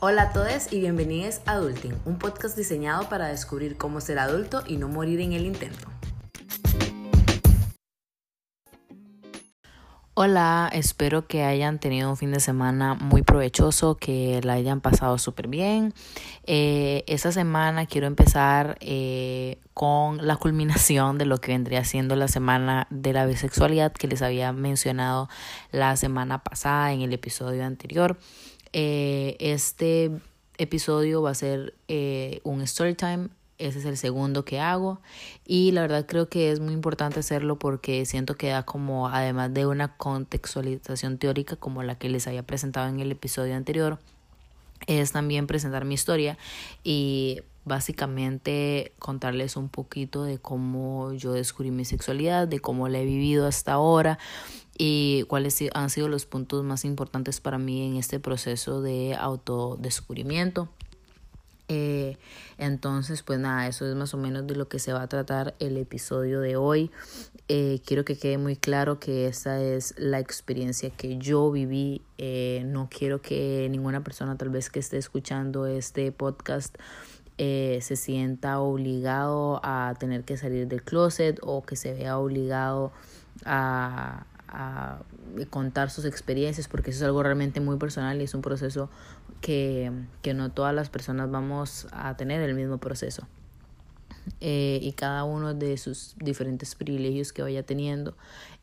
[0.00, 4.62] Hola a todos y bienvenidos a Adulting, un podcast diseñado para descubrir cómo ser adulto
[4.64, 5.88] y no morir en el intento.
[10.14, 15.18] Hola, espero que hayan tenido un fin de semana muy provechoso, que la hayan pasado
[15.18, 15.92] súper bien.
[16.44, 22.28] Eh, esta semana quiero empezar eh, con la culminación de lo que vendría siendo la
[22.28, 25.28] semana de la bisexualidad que les había mencionado
[25.72, 28.16] la semana pasada en el episodio anterior.
[28.72, 30.10] Eh, este
[30.58, 31.74] episodio va a ser
[32.44, 33.28] un story time.
[33.58, 35.00] Ese es el segundo que hago.
[35.44, 39.52] Y la verdad creo que es muy importante hacerlo porque siento que da como, además
[39.52, 43.98] de una contextualización teórica como la que les había presentado en el episodio anterior,
[44.86, 46.38] es también presentar mi historia
[46.84, 53.04] y básicamente contarles un poquito de cómo yo descubrí mi sexualidad, de cómo la he
[53.04, 54.18] vivido hasta ahora
[54.78, 60.68] y cuáles han sido los puntos más importantes para mí en este proceso de autodescubrimiento.
[61.70, 62.16] Eh,
[62.56, 65.54] entonces, pues nada, eso es más o menos de lo que se va a tratar
[65.58, 66.90] el episodio de hoy.
[67.48, 72.00] Eh, quiero que quede muy claro que esta es la experiencia que yo viví.
[72.16, 76.76] Eh, no quiero que ninguna persona tal vez que esté escuchando este podcast
[77.36, 82.92] eh, se sienta obligado a tener que salir del closet o que se vea obligado
[83.44, 85.00] a, a
[85.50, 88.90] contar sus experiencias porque eso es algo realmente muy personal y es un proceso
[89.40, 93.26] que, que no todas las personas vamos a tener el mismo proceso.
[94.40, 98.14] Eh, y cada uno de sus diferentes privilegios que vaya teniendo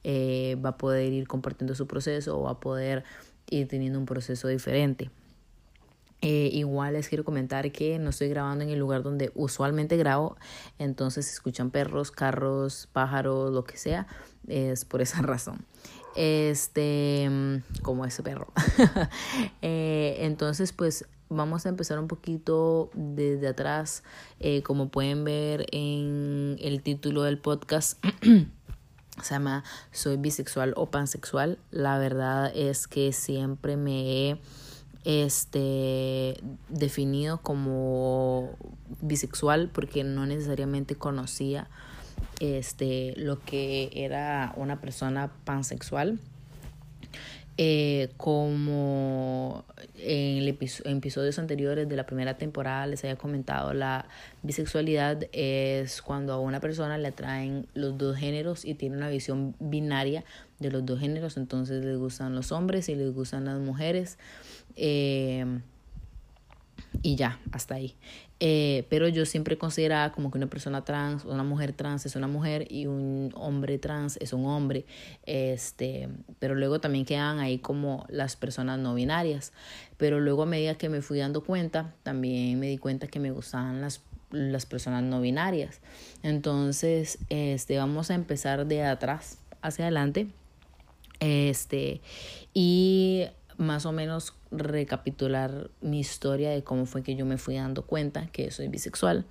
[0.04, 3.04] eh, va a poder ir compartiendo su proceso o va a poder
[3.50, 5.10] ir teniendo un proceso diferente.
[6.22, 10.38] Eh, igual les quiero comentar que no estoy grabando en el lugar donde usualmente grabo,
[10.80, 14.08] entonces si escuchan perros, carros, pájaros, lo que sea,
[14.48, 15.66] es por esa razón.
[16.16, 17.30] Este,
[17.82, 18.48] como ese perro.
[19.62, 24.04] Eh, entonces, pues vamos a empezar un poquito desde atrás.
[24.40, 28.04] Eh, como pueden ver en el título del podcast.
[29.22, 31.58] se llama Soy bisexual o pansexual.
[31.72, 34.42] La verdad es que siempre me he
[35.06, 38.50] este definido como
[39.02, 41.70] bisexual porque no necesariamente conocía
[42.40, 46.20] este, lo que era una persona pansexual.
[47.58, 49.64] Eh, como
[49.98, 54.10] en, episodios anteriores de la primera temporada les había comentado, la
[54.44, 59.56] bisexualidad es cuando a una persona le atraen los dos géneros y tiene una visión
[59.60, 60.26] binaria
[60.60, 64.18] de los dos géneros, entonces les gustan los hombres y les gustan las mujeres.
[64.76, 65.46] Eh,
[67.02, 67.96] y ya, hasta ahí.
[68.40, 72.28] Eh, pero yo siempre consideraba como que una persona trans, una mujer trans es una
[72.28, 74.86] mujer y un hombre trans es un hombre.
[75.26, 79.54] Este, pero luego también quedan ahí como las personas no binarias.
[79.98, 83.32] Pero luego a medida que me fui dando cuenta, también me di cuenta que me
[83.32, 84.02] gustaban las,
[84.32, 85.80] las personas no binarias.
[86.24, 90.28] Entonces, este, vamos a empezar de atrás hacia adelante.
[91.20, 92.02] Este,
[92.54, 93.26] y
[93.58, 98.28] más o menos recapitular mi historia de cómo fue que yo me fui dando cuenta
[98.28, 99.26] que soy bisexual.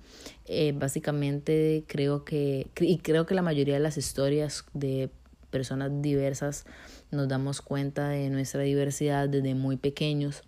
[0.45, 5.09] Eh, básicamente creo que, y creo que la mayoría de las historias de
[5.49, 6.65] personas diversas
[7.11, 10.43] nos damos cuenta de nuestra diversidad desde muy pequeños.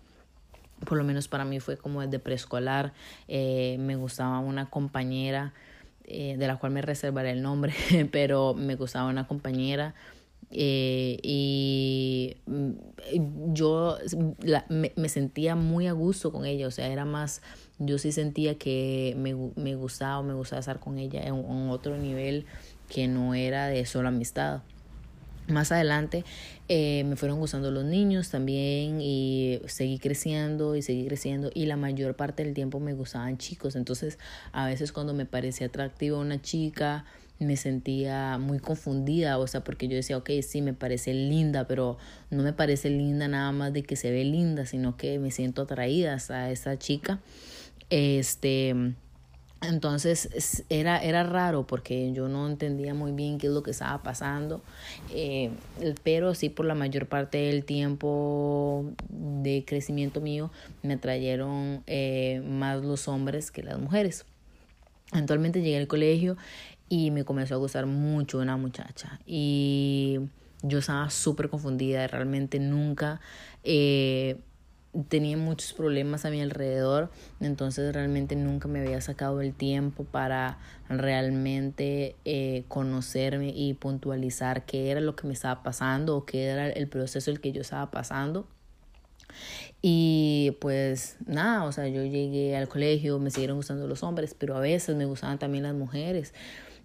[0.84, 2.92] Por lo menos para mí fue como desde preescolar.
[3.26, 5.52] Eh, me gustaba una compañera,
[6.04, 7.74] eh, de la cual me reservaré el nombre,
[8.12, 9.94] pero me gustaba una compañera
[10.50, 13.98] eh, y mm, yo
[14.68, 17.42] me, sentía muy a gusto con ella, o sea, era más,
[17.78, 21.98] yo sí sentía que me, me gustaba me gustaba estar con ella en, en, otro
[21.98, 22.46] nivel
[22.88, 24.62] que no era de solo amistad.
[25.48, 26.24] Más adelante
[26.68, 31.76] eh, me fueron gustando los niños también y seguí creciendo y seguí creciendo y la
[31.76, 34.18] mayor parte del tiempo me gustaban chicos, entonces
[34.52, 37.06] a veces cuando me parecía atractiva una chica,
[37.38, 41.96] me sentía muy confundida, o sea, porque yo decía, ok, sí, me parece linda, pero
[42.30, 45.62] no me parece linda nada más de que se ve linda, sino que me siento
[45.62, 47.20] atraída a esa chica.
[47.90, 48.74] Este,
[49.60, 54.02] entonces era, era raro porque yo no entendía muy bien qué es lo que estaba
[54.02, 54.62] pasando,
[55.12, 55.50] eh,
[56.04, 60.50] pero sí por la mayor parte del tiempo de crecimiento mío
[60.82, 64.26] me atrayeron eh, más los hombres que las mujeres.
[65.10, 66.36] Actualmente llegué al colegio
[66.88, 70.20] y me comenzó a gustar mucho una muchacha y
[70.62, 73.20] yo estaba súper confundida, realmente nunca
[73.62, 74.40] eh,
[75.08, 80.58] tenía muchos problemas a mi alrededor, entonces realmente nunca me había sacado el tiempo para
[80.88, 86.68] realmente eh, conocerme y puntualizar qué era lo que me estaba pasando o qué era
[86.68, 88.46] el proceso el que yo estaba pasando.
[89.82, 94.56] Y pues nada, o sea, yo llegué al colegio, me siguieron gustando los hombres, pero
[94.56, 96.32] a veces me gustaban también las mujeres.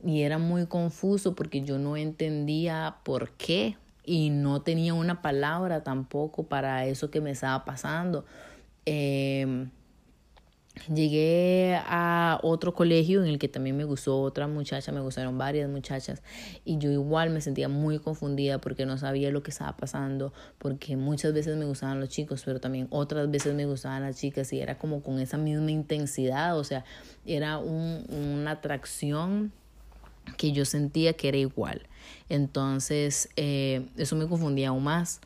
[0.05, 5.83] Y era muy confuso porque yo no entendía por qué y no tenía una palabra
[5.83, 8.25] tampoco para eso que me estaba pasando.
[8.85, 9.67] Eh,
[10.91, 15.69] Llegué a otro colegio en el que también me gustó otra muchacha, me gustaron varias
[15.69, 16.23] muchachas
[16.65, 20.97] y yo igual me sentía muy confundida porque no sabía lo que estaba pasando, porque
[20.97, 24.61] muchas veces me gustaban los chicos, pero también otras veces me gustaban las chicas y
[24.61, 26.83] era como con esa misma intensidad, o sea,
[27.23, 29.53] era un, una atracción
[30.37, 31.83] que yo sentía que era igual.
[32.29, 35.21] Entonces, eh, eso me confundía aún más.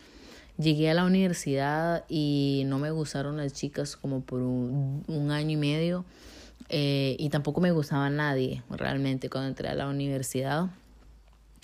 [0.58, 5.56] Llegué a la universidad y no me gustaron las chicas como por un, año y
[5.56, 6.04] medio
[6.70, 10.70] eh, y tampoco me gustaba nadie realmente cuando entré a la universidad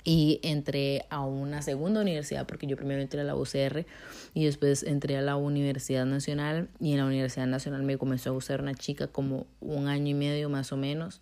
[0.03, 3.85] y entré a una segunda universidad porque yo primero entré a la UCR
[4.33, 8.33] y después entré a la Universidad Nacional y en la Universidad Nacional me comenzó a
[8.33, 11.21] gustar una chica como un año y medio más o menos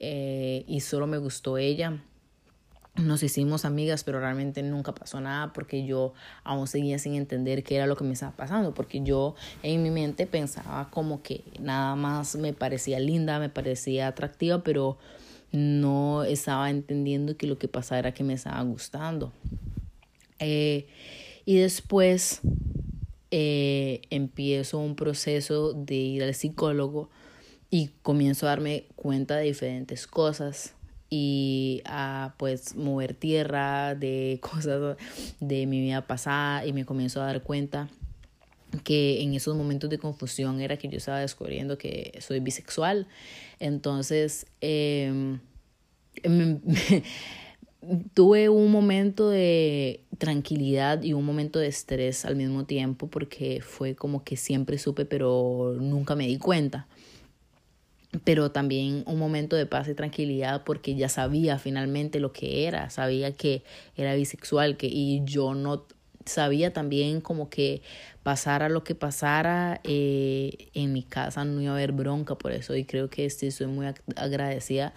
[0.00, 2.02] eh, y solo me gustó ella
[2.96, 6.12] nos hicimos amigas, pero realmente nunca pasó nada porque yo
[6.44, 9.90] aún seguía sin entender qué era lo que me estaba pasando, porque yo en mi
[9.90, 14.98] mente pensaba como que nada más me parecía linda, me parecía atractiva, pero
[15.52, 19.32] no estaba entendiendo que lo que pasaba era que me estaba gustando.
[20.38, 20.86] Eh,
[21.44, 22.40] y después
[23.30, 27.08] eh, empiezo un proceso de ir al psicólogo
[27.70, 30.74] y comienzo a darme cuenta de diferentes cosas
[31.08, 34.96] y a pues mover tierra de cosas
[35.40, 37.88] de mi vida pasada y me comienzo a dar cuenta
[38.84, 43.08] que en esos momentos de confusión era que yo estaba descubriendo que soy bisexual.
[43.58, 45.40] Entonces, em,
[48.14, 53.96] tuve un momento de tranquilidad y un momento de estrés al mismo tiempo porque fue
[53.96, 56.86] como que siempre supe pero nunca me di cuenta
[58.24, 62.90] pero también un momento de paz y tranquilidad porque ya sabía finalmente lo que era,
[62.90, 63.62] sabía que
[63.96, 65.86] era bisexual que, y yo no
[66.24, 67.82] sabía también como que
[68.22, 72.74] pasara lo que pasara eh, en mi casa no iba a haber bronca por eso
[72.76, 73.86] y creo que estoy muy
[74.16, 74.92] agradecida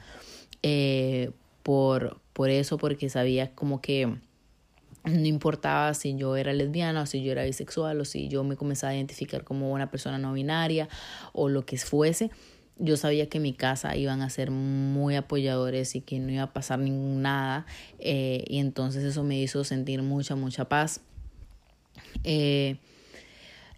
[0.64, 1.32] eh,
[1.62, 4.08] por, por eso porque sabía como que
[5.06, 8.56] no importaba si yo era lesbiana o si yo era bisexual o si yo me
[8.56, 10.90] comenzaba a identificar como una persona no binaria
[11.34, 12.32] o lo que fuese
[12.78, 16.54] yo sabía que mi casa iban a ser muy apoyadores y que no iba a
[16.54, 17.66] pasar ningún nada
[18.00, 21.02] eh, y entonces eso me hizo sentir mucha, mucha paz.
[22.24, 22.78] Eh,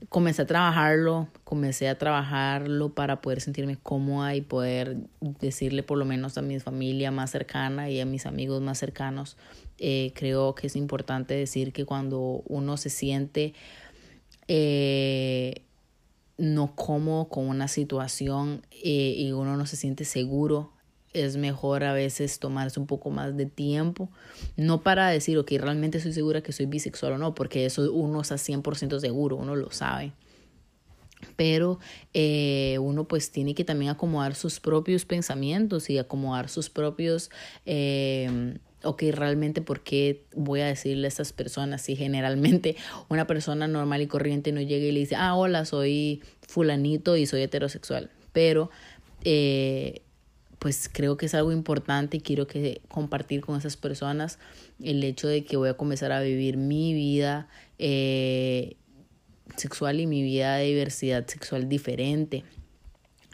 [0.10, 6.06] comencé a trabajarlo, comencé a trabajarlo para poder sentirme cómoda y poder decirle por lo
[6.06, 9.38] menos a mi familia más cercana y a mis amigos más cercanos.
[9.78, 13.54] Eh, creo que es importante decir que cuando uno se siente
[16.38, 20.72] no como con una situación eh, y uno no se siente seguro,
[21.14, 24.10] es mejor a veces tomarse un poco más de tiempo,
[24.58, 28.22] no para decir, ok, realmente soy segura que soy bisexual o no, porque eso uno
[28.22, 30.12] está 100% seguro, uno lo sabe.
[31.38, 31.80] Pero
[32.14, 37.32] eh, uno pues tiene que también acomodar sus propios pensamientos y acomodar sus propios
[37.66, 42.76] eh, ok, realmente por qué voy a decirle a estas personas si generalmente
[43.10, 47.26] una persona normal y corriente no llega y le dice, ah, hola, soy fulanito y
[47.26, 48.12] soy heterosexual.
[48.32, 48.70] Pero,
[49.24, 50.02] eh,
[50.60, 54.40] pues creo que es algo importante y quiero que compartir con esas personas
[54.84, 58.78] el hecho de que voy a comenzar a vivir mi vida eh,
[59.58, 62.44] sexual y mi vida de diversidad sexual diferente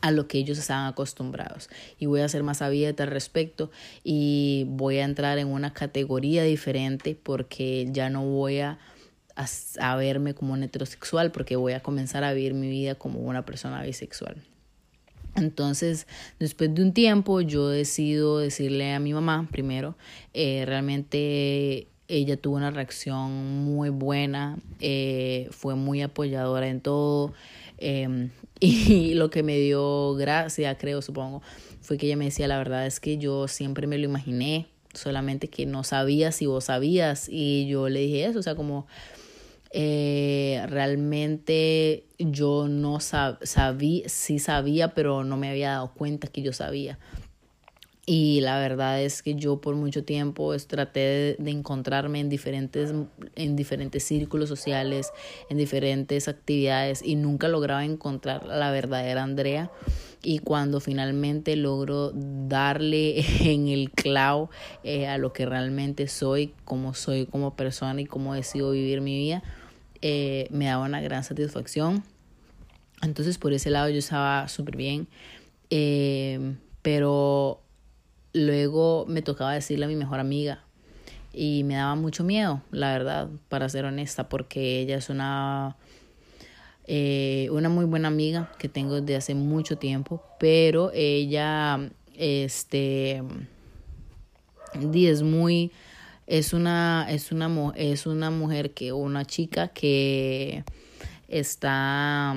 [0.02, 1.70] a lo que ellos están acostumbrados.
[2.00, 3.72] Y voy a ser más abierta al respecto
[4.04, 8.80] y voy a entrar en una categoría diferente porque ya no voy a,
[9.36, 13.46] a, verme como un heterosexual porque voy a comenzar a vivir mi vida como una
[13.46, 14.44] persona bisexual.
[15.36, 16.08] Entonces,
[16.40, 19.96] después de un tiempo, yo decido decirle a mi mamá primero,
[20.34, 27.34] eh, realmente ella tuvo una reacción muy buena, eh, fue muy apoyadora en todo.
[27.82, 31.42] Eh, y lo que me dio gracia, creo, supongo,
[31.82, 35.50] fue que ella me decía, la verdad es que yo siempre me lo imaginé, solamente
[35.50, 37.28] que no sabía si vos sabías.
[37.28, 38.88] Y yo le dije eso, o sea, como
[39.72, 46.54] eh, realmente yo no sabía, sí sabía, pero no me había dado cuenta que yo
[46.54, 47.00] sabía.
[48.14, 52.94] Y la verdad es que yo por mucho tiempo traté de, encontrarme en diferentes,
[53.36, 55.14] en diferentes círculos sociales,
[55.50, 59.72] en diferentes actividades y nunca lograba encontrar la verdadera Andrea.
[60.24, 64.50] Y cuando finalmente logro darle en el clavo
[64.84, 69.18] eh, a lo que realmente soy, como soy como persona y cómo decido vivir mi
[69.18, 69.42] vida,
[70.02, 72.04] eh, me daba una gran satisfacción.
[73.02, 75.08] Entonces por ese lado yo estaba súper bien.
[75.70, 77.62] Eh, pero
[78.34, 80.64] luego me tocaba decirle a mi mejor amiga
[81.34, 85.78] y me daba mucho miedo, la verdad, para ser honesta, porque ella es una,
[86.88, 91.80] eh, una muy buena amiga que tengo desde hace mucho tiempo, pero ella,
[92.18, 93.24] este,
[94.74, 95.72] es muy,
[96.28, 100.64] es una, es una, es una mujer que, una chica que
[101.30, 102.36] está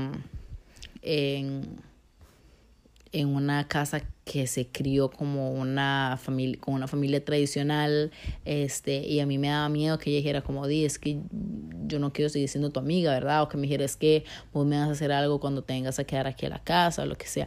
[1.03, 1.81] en
[3.15, 8.11] en una casa que se crió como una familia, con una familia tradicional,
[8.45, 11.21] este, y a mí me daba miedo que ella dijera como, di, es que
[11.87, 13.43] yo no quiero seguir siendo tu amiga, ¿verdad?
[13.43, 16.05] O que me dijera, es que vos me vas a hacer algo cuando tengas a
[16.05, 17.47] quedar aquí a la casa, o lo que sea.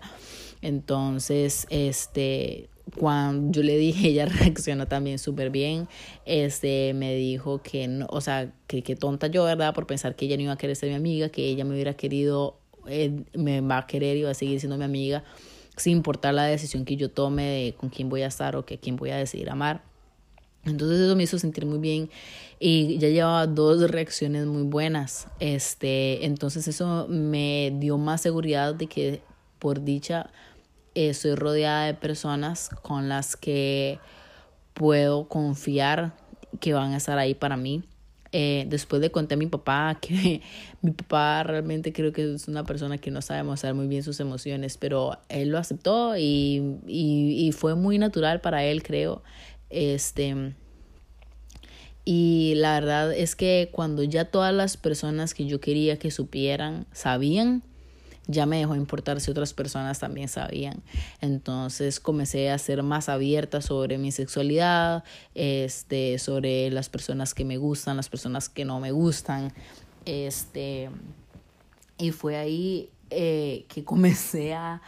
[0.62, 5.90] Entonces, este, cuando yo le dije, ella reaccionó también súper bien,
[6.26, 9.74] este, me dijo que, no, o sea, que, que tonta yo, ¿verdad?
[9.74, 11.96] Por pensar que ella no iba a querer ser mi amiga, que ella me hubiera
[11.96, 12.58] querido,
[12.88, 15.26] eh, me va a querer y va a seguir siendo mi amiga
[15.78, 18.78] sin importar la decisión que yo tome de con quién voy a estar o que
[18.78, 19.84] quién voy a decidir amar.
[20.66, 22.10] Entonces eso me hizo sentir muy bien
[22.60, 25.28] y ya llevaba dos reacciones muy buenas.
[25.40, 29.22] Este, entonces eso me dio más seguridad de que
[29.60, 30.30] por dicha
[30.94, 34.00] estoy rodeada de personas con las que
[34.74, 36.14] puedo confiar
[36.60, 37.84] que van a estar ahí para mí
[38.32, 40.42] eh, después le conté a mi papá que
[40.82, 44.20] mi papá realmente creo que es una persona que no sabe mostrar muy bien sus
[44.20, 49.24] emociones, pero él lo aceptó y, y, y fue muy natural para él, creo.
[49.70, 50.54] Este,
[52.10, 56.86] y la verdad es que cuando ya todas las personas que yo quería que supieran
[56.94, 57.64] sabían,
[58.28, 60.84] ya me dejó importar si otras personas también sabían.
[61.22, 65.04] Entonces comencé a ser más abierta sobre mi sexualidad,
[65.34, 69.54] este, sobre las personas que me gustan, las personas que no me gustan.
[70.06, 70.90] Este,
[71.98, 74.82] y fue ahí eh, que comencé a,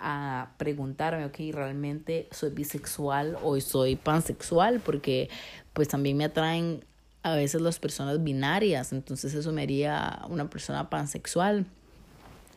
[0.00, 4.80] a preguntarme, ok, ¿realmente soy bisexual o soy pansexual?
[4.80, 5.28] Porque
[5.74, 6.84] pues también me atraen
[7.22, 11.66] a veces las personas binarias, entonces eso me haría una persona pansexual.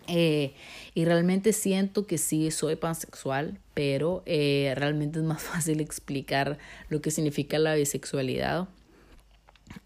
[0.07, 0.53] Eh,
[0.93, 6.57] y realmente siento que sí soy pansexual, pero eh, realmente es más fácil explicar
[6.89, 8.67] lo que significa la bisexualidad.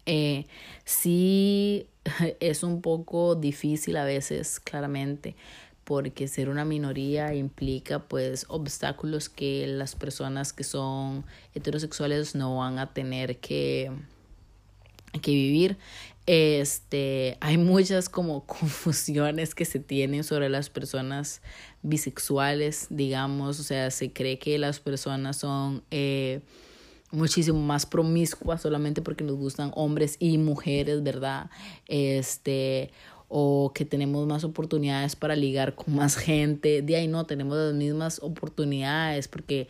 [0.04, 0.46] Eh,
[0.84, 1.86] sí
[2.40, 5.36] es un poco difícil a veces, claramente,
[5.84, 12.78] porque ser una minoría implica pues obstáculos que las personas que son heterosexuales no van
[12.80, 13.92] a tener que,
[15.20, 15.76] que vivir.
[16.26, 21.40] Este, hay muchas como confusiones que se tienen sobre las personas
[21.82, 26.40] bisexuales, digamos, o sea, se cree que las personas son eh,
[27.12, 31.48] muchísimo más promiscuas solamente porque nos gustan hombres y mujeres, ¿verdad?
[31.86, 32.90] Este,
[33.28, 37.74] o que tenemos más oportunidades para ligar con más gente, de ahí no, tenemos las
[37.74, 39.68] mismas oportunidades porque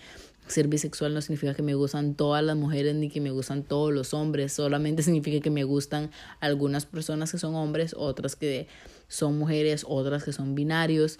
[0.49, 3.93] ser bisexual no significa que me gustan todas las mujeres ni que me gustan todos
[3.93, 6.11] los hombres, solamente significa que me gustan
[6.41, 8.69] algunas personas que son hombres, otras que
[9.09, 11.19] son mujeres, otras que son binarios.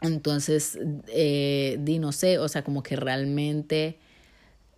[0.00, 3.98] Entonces, eh, di no sé, o sea, como que realmente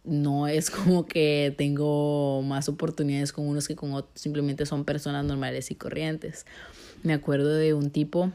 [0.05, 5.25] no es como que tengo más oportunidades con unos que con otros, simplemente son personas
[5.25, 6.47] normales y corrientes.
[7.03, 8.33] Me acuerdo de un tipo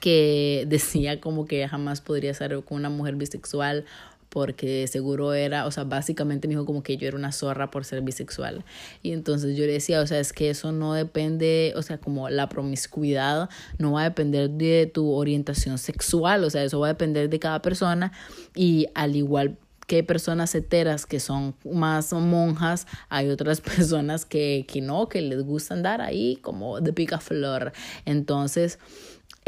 [0.00, 3.84] que decía como que jamás podría ser con una mujer bisexual
[4.28, 7.84] porque seguro era, o sea, básicamente me dijo como que yo era una zorra por
[7.84, 8.64] ser bisexual.
[9.02, 12.28] Y entonces yo le decía, o sea, es que eso no depende, o sea, como
[12.28, 16.90] la promiscuidad no va a depender de tu orientación sexual, o sea, eso va a
[16.90, 18.12] depender de cada persona
[18.54, 24.82] y al igual que personas heteras que son más monjas, hay otras personas que, que
[24.82, 27.72] no, que les gusta andar ahí como de picaflor.
[28.04, 28.78] Entonces,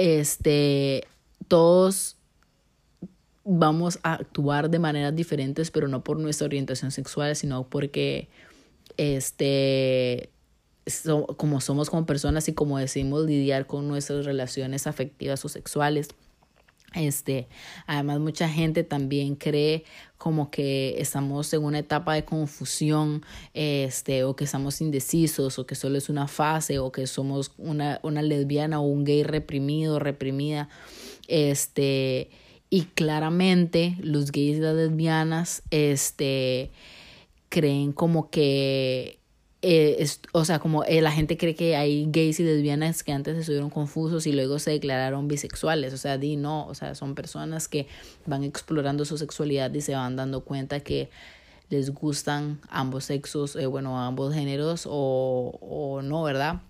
[0.00, 1.06] este,
[1.46, 2.16] todos
[3.44, 8.28] vamos a actuar de maneras diferentes, pero no por nuestra orientación sexual, sino porque
[8.96, 10.30] este
[11.36, 16.08] como somos como personas y como decimos lidiar con nuestras relaciones afectivas o sexuales.
[16.94, 17.48] Este,
[17.86, 19.84] además mucha gente también cree
[20.18, 25.74] como que estamos en una etapa de confusión, este, o que estamos indecisos, o que
[25.74, 30.68] solo es una fase, o que somos una, una lesbiana o un gay reprimido, reprimida,
[31.28, 32.30] este,
[32.70, 36.70] y claramente los gays y las lesbianas, este,
[37.48, 39.19] creen como que
[39.62, 43.36] eh, o sea, como eh, la gente cree que hay gays y lesbianas que antes
[43.36, 47.68] estuvieron confusos y luego se declararon bisexuales, o sea, di no, o sea, son personas
[47.68, 47.86] que
[48.26, 51.10] van explorando su sexualidad y se van dando cuenta que
[51.68, 56.62] les gustan ambos sexos, eh, bueno, ambos géneros o, o no, ¿verdad?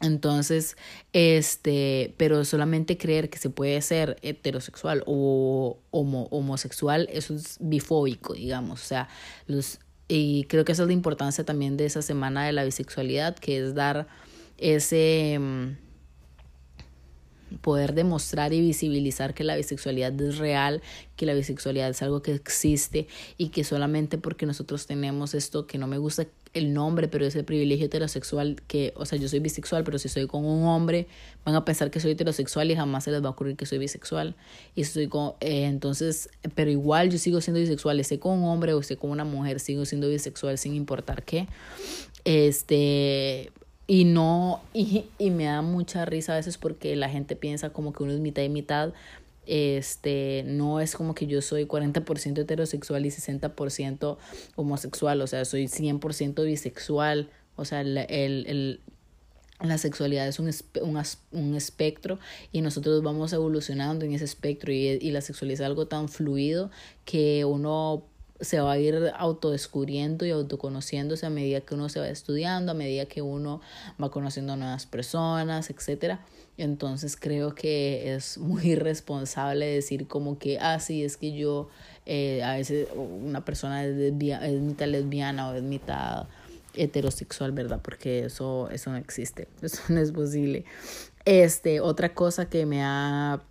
[0.00, 0.76] Entonces,
[1.12, 8.32] este, pero solamente creer que se puede ser heterosexual o homo, homosexual, eso es bifóbico,
[8.32, 8.82] digamos.
[8.82, 9.08] O sea,
[9.46, 9.78] los,
[10.12, 13.58] y creo que esa es la importancia también de esa semana de la bisexualidad, que
[13.58, 14.08] es dar
[14.58, 15.76] ese mm,
[17.60, 20.82] poder demostrar y visibilizar que la bisexualidad es real,
[21.14, 23.06] que la bisexualidad es algo que existe
[23.38, 27.44] y que solamente porque nosotros tenemos esto que no me gusta el nombre, pero ese
[27.44, 31.06] privilegio heterosexual que, o sea, yo soy bisexual, pero si soy con un hombre,
[31.44, 33.78] van a pensar que soy heterosexual y jamás se les va a ocurrir que soy
[33.78, 34.34] bisexual.
[34.74, 38.74] Y estoy con, eh, entonces, pero igual yo sigo siendo bisexual, esté con un hombre
[38.74, 41.46] o esté con una mujer, sigo siendo bisexual sin importar qué.
[42.24, 43.52] Este,
[43.86, 47.92] y no, y, y me da mucha risa a veces porque la gente piensa como
[47.92, 48.92] que uno es mitad y mitad,
[49.46, 54.18] este, no es como que yo soy 40% heterosexual y 60%
[54.56, 58.80] homosexual, o sea, soy 100% bisexual, o sea, el, el,
[59.60, 60.50] la sexualidad es un,
[60.82, 62.18] un, un, espectro
[62.52, 66.70] y nosotros vamos evolucionando en ese espectro y, y la sexualidad es algo tan fluido
[67.04, 68.09] que uno
[68.40, 72.74] se va a ir autodescubriendo y autoconociéndose a medida que uno se va estudiando, a
[72.74, 73.60] medida que uno
[74.02, 76.20] va conociendo nuevas personas, etcétera.
[76.56, 81.68] Entonces creo que es muy irresponsable decir como que, ah, sí, es que yo,
[82.06, 86.26] eh, a veces una persona es, es mitad lesbiana o es mitad
[86.74, 87.80] heterosexual, ¿verdad?
[87.82, 90.64] Porque eso, eso no existe, eso no es posible.
[91.24, 93.42] Este, otra cosa que me ha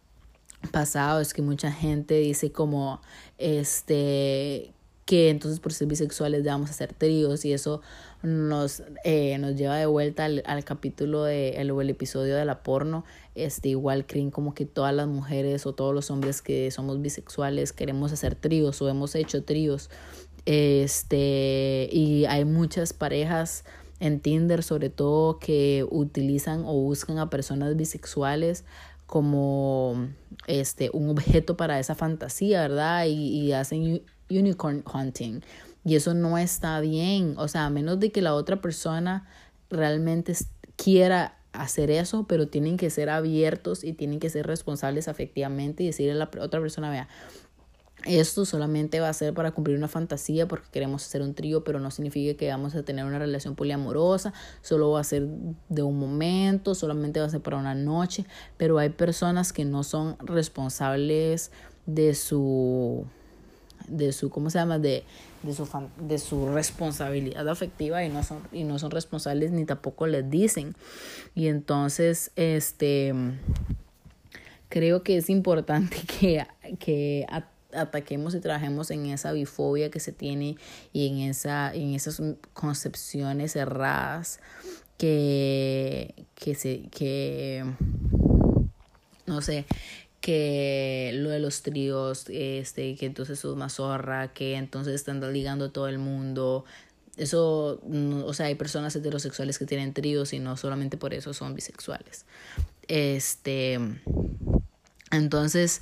[0.72, 3.02] pasado es que mucha gente dice como,
[3.38, 4.74] este,
[5.10, 7.82] que entonces por ser bisexuales debamos hacer tríos y eso
[8.22, 12.62] nos, eh, nos lleva de vuelta al, al capítulo de el, el episodio de la
[12.62, 17.02] porno este igual creen como que todas las mujeres o todos los hombres que somos
[17.02, 19.90] bisexuales queremos hacer tríos o hemos hecho tríos
[20.46, 23.64] este y hay muchas parejas
[24.00, 28.64] en Tinder sobre todo que utilizan o buscan a personas bisexuales
[29.08, 30.08] como
[30.46, 33.08] este un objeto para esa fantasía, ¿verdad?
[33.08, 35.42] Y, y hacen unicorn hunting.
[35.86, 37.36] Y eso no está bien.
[37.38, 39.28] O sea, a menos de que la otra persona
[39.70, 40.34] realmente
[40.76, 45.88] quiera hacer eso, pero tienen que ser abiertos y tienen que ser responsables afectivamente y
[45.88, 47.08] decirle a la otra persona, vea,
[48.06, 51.80] esto solamente va a ser para cumplir una fantasía porque queremos hacer un trío, pero
[51.80, 55.28] no significa que vamos a tener una relación poliamorosa, solo va a ser
[55.68, 58.26] de un momento, solamente va a ser para una noche,
[58.58, 61.52] pero hay personas que no son responsables
[61.86, 63.06] de su
[63.90, 64.80] de su, ¿cómo se llama?
[64.80, 65.04] De,
[65.44, 65.68] de, su,
[66.00, 70.76] de su responsabilidad afectiva y no, son, y no son responsables ni tampoco les dicen.
[71.36, 73.14] Y entonces, este,
[74.70, 76.46] creo que es importante que,
[76.80, 77.26] que
[77.74, 80.58] ataquemos y trabajemos en esa bifobia que se tiene
[80.94, 82.22] y en, esa, en esas
[82.54, 84.40] concepciones erradas
[84.98, 87.64] que, que se, que,
[89.26, 89.66] no sé,
[90.22, 95.70] que lo de los tríos, este, que entonces sos mazorra, que entonces están ligando a
[95.70, 96.66] todo el mundo.
[97.18, 97.82] Eso,
[98.26, 102.26] o sea, hay personas heterosexuales que tienen tríos y no solamente por eso son bisexuales.
[102.88, 103.80] Este,
[105.12, 105.82] entonces,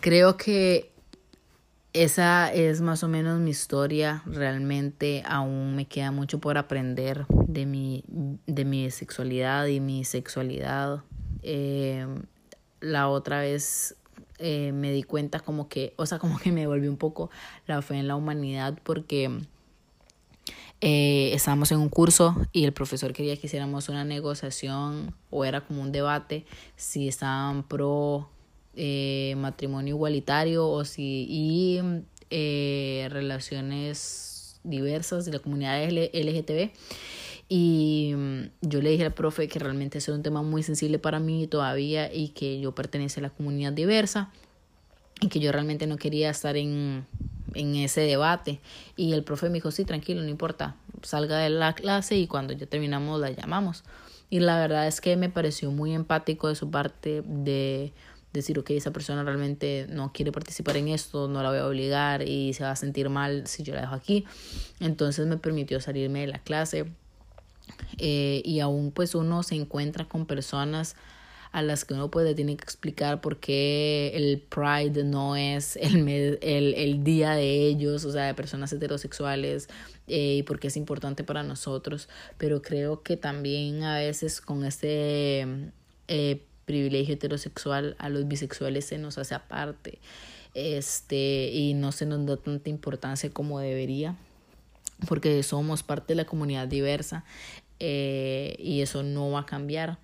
[0.00, 0.90] creo que
[1.92, 4.22] esa es más o menos mi historia.
[4.26, 8.04] Realmente aún me queda mucho por aprender de mi,
[8.46, 11.02] de mi sexualidad y mi sexualidad.
[11.42, 12.06] Eh,
[12.80, 13.96] la otra vez
[14.38, 17.30] eh, me di cuenta como que, o sea, como que me volvió un poco
[17.66, 19.30] la fe en la humanidad porque
[20.80, 25.60] eh, estábamos en un curso y el profesor quería que hiciéramos una negociación o era
[25.60, 28.30] como un debate si estaban pro
[28.74, 31.80] eh, matrimonio igualitario o si y
[33.08, 36.70] relaciones diversas de la comunidad LGTB
[37.52, 41.18] y mm, yo le dije al profe que realmente era un tema muy sensible para
[41.18, 44.30] mí todavía y que yo pertenece a la comunidad diversa
[45.20, 47.04] y que yo realmente no quería estar en,
[47.54, 48.60] en ese debate.
[48.96, 52.52] Y el profe me dijo, sí, tranquilo, no importa, salga de la clase y cuando
[52.52, 53.82] ya terminamos la llamamos.
[54.30, 57.92] Y la verdad es que me pareció muy empático de su parte de
[58.32, 62.22] decir, ok, esa persona realmente no quiere participar en esto, no la voy a obligar
[62.22, 64.24] y se va a sentir mal si yo la dejo aquí.
[64.78, 66.86] Entonces me permitió salirme de la clase
[67.98, 70.96] eh, y aún pues uno se encuentra con personas
[71.52, 76.08] a las que uno puede tiene que explicar por qué el Pride no es el,
[76.08, 79.68] el, el día de ellos, o sea, de personas heterosexuales,
[80.06, 82.08] eh, y por qué es importante para nosotros.
[82.38, 85.44] Pero creo que también a veces con este
[86.08, 89.98] eh, privilegio heterosexual a los bisexuales se nos hace aparte.
[90.54, 94.16] este, y no se nos da tanta importancia como debería,
[95.08, 97.24] porque somos parte de la comunidad diversa
[97.78, 99.98] eh, y eso no va a cambiar.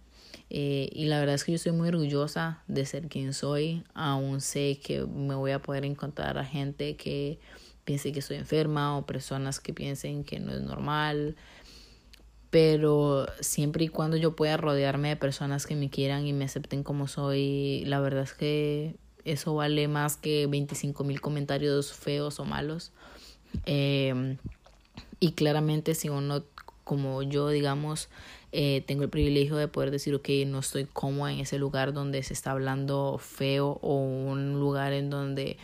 [0.48, 3.84] Eh, y la verdad es que yo estoy muy orgullosa de ser quien soy.
[3.94, 7.38] Aún sé que me voy a poder encontrar a gente que
[7.84, 11.36] piense que estoy enferma o personas que piensen que no es normal.
[12.50, 16.82] Pero siempre y cuando yo pueda rodearme de personas que me quieran y me acepten
[16.82, 22.44] como soy, la verdad es que eso vale más que 25 mil comentarios feos o
[22.44, 22.92] malos.
[23.66, 24.36] Eh,
[25.20, 26.44] y claramente si uno
[26.84, 28.08] como yo, digamos,
[28.52, 32.22] eh, tengo el privilegio de poder decir, ok, no estoy cómoda en ese lugar donde
[32.22, 35.58] se está hablando feo o un lugar en donde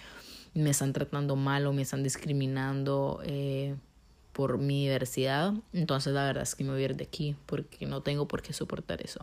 [0.54, 3.76] me están tratando mal o me están discriminando eh,
[4.32, 5.54] por mi diversidad.
[5.72, 8.42] Entonces la verdad es que me voy a ir de aquí porque no tengo por
[8.42, 9.20] qué soportar eso.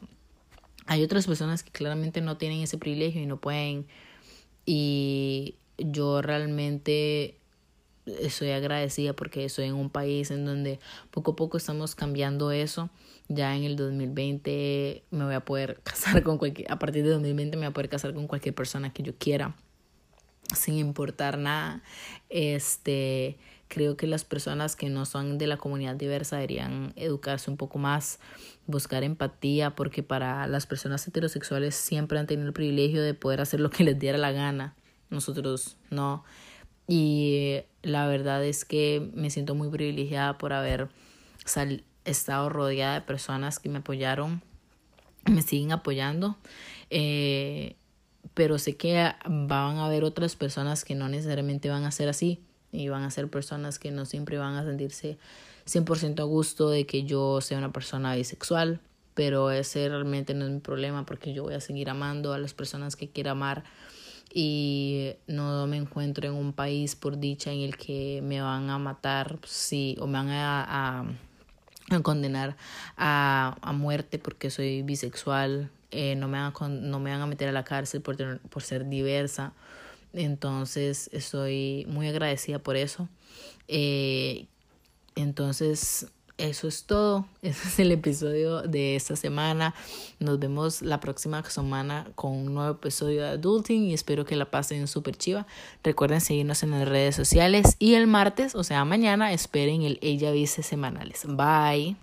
[0.86, 3.88] Hay otras personas que claramente no tienen ese privilegio y no pueden.
[4.66, 7.39] Y yo realmente
[8.06, 10.80] estoy agradecida porque estoy en un país en donde
[11.12, 12.90] poco a poco estamos cambiando eso.
[13.28, 17.58] Ya en el 2020 me voy a poder casar con cualquier, a partir de 2020
[17.58, 19.56] me voy a poder casar con cualquier persona que yo quiera,
[20.56, 21.84] sin importar nada.
[22.30, 27.58] Este, creo que las personas que no son de la comunidad diversa deberían educarse un
[27.58, 28.20] poco más,
[28.66, 33.60] buscar empatía, porque para las personas heterosexuales siempre han tenido el privilegio de poder hacer
[33.60, 34.76] lo que les diera la gana.
[35.10, 36.24] Nosotros no.
[36.88, 40.90] Y la verdad es que me siento muy privilegiada por haber
[42.06, 44.42] estado rodeada de personas que me apoyaron,
[45.26, 46.38] me siguen apoyando.
[46.90, 47.76] Eh,
[48.34, 52.40] pero sé que van a haber otras personas que no necesariamente van a ser así
[52.72, 55.18] y van a ser personas que no siempre van a sentirse
[55.66, 58.82] 100% a gusto de que yo sea una persona bisexual,
[59.14, 62.54] pero ese realmente no es mi problema porque yo voy a seguir amando a las
[62.54, 63.64] personas que quiera amar
[64.34, 68.78] y no me encuentro en un país por dicha en el que me van a
[68.78, 71.06] matar sí, o me van a,
[71.90, 72.56] a, condenar
[72.98, 77.28] a, a, muerte porque soy bisexual, eh, no, me van a, no me van a
[77.28, 79.54] meter a la cárcel por, por ser diversa.
[80.14, 83.10] Entonces estoy muy agradecida por eso.
[83.68, 84.48] Eh,
[85.16, 86.08] entonces
[86.40, 87.26] eso es todo.
[87.42, 89.76] Ese es el episodio de esta semana.
[90.20, 94.50] Nos vemos la próxima semana con un nuevo episodio de Adulting y espero que la
[94.50, 95.46] pasen súper chiva.
[95.84, 100.32] Recuerden seguirnos en las redes sociales y el martes, o sea, mañana, esperen el Ella
[100.32, 101.26] Vice semanales.
[101.28, 101.96] Bye.